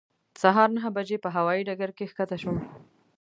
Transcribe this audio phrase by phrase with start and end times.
[0.41, 2.57] سهار نهه بجې په هوایې ډګر کې ښکته شوم.